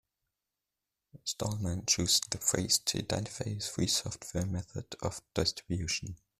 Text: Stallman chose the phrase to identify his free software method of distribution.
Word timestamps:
Stallman 1.23 1.85
chose 1.85 2.21
the 2.31 2.39
phrase 2.39 2.79
to 2.79 2.97
identify 2.97 3.51
his 3.51 3.69
free 3.69 3.85
software 3.85 4.47
method 4.47 4.95
of 5.03 5.21
distribution. 5.35 6.17